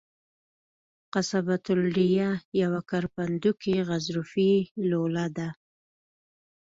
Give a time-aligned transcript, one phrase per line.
[1.15, 2.29] قصبة الریه
[2.61, 4.51] یوه کرپندوکي غضروفي
[4.89, 5.49] لوله ده.